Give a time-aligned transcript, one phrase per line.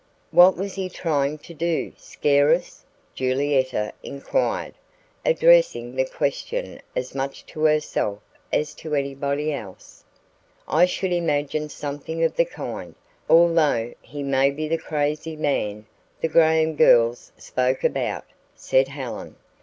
[0.31, 4.73] "What was he trying to do scare us?" Julietta inquired,
[5.23, 8.17] addressing the question as much to herself
[8.51, 10.03] as to anybody else.
[10.67, 12.95] "I should imagine something of the kind,
[13.29, 15.85] although he may be the crazy man
[16.19, 18.25] the Graham girls spoke about,"
[18.55, 19.35] said Helen.